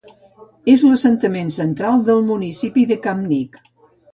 És 0.73 0.85
l'assentament 0.85 1.53
central 1.57 2.01
del 2.09 2.25
municipi 2.33 2.87
de 2.93 2.99
Kamnik. 3.07 3.63